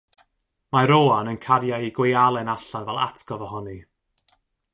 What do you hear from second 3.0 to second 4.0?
atgof ohoni.